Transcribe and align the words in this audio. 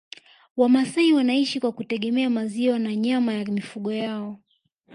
Wamasai 0.57 1.13
wanaishi 1.13 1.59
kwa 1.59 1.71
kutegemea 1.71 2.29
maziwa 2.29 2.79
na 2.79 2.95
nyama 2.95 3.33
ya 3.33 3.45
mifugo 3.45 3.93
yao 3.93 4.39